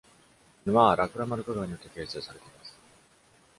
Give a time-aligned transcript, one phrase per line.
[0.65, 2.75] 沼はラクラマルカ川によって形成されています。